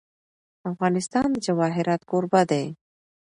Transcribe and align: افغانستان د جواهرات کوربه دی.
افغانستان 0.71 1.27
د 1.31 1.37
جواهرات 1.45 2.01
کوربه 2.09 2.41
دی. 2.51 2.65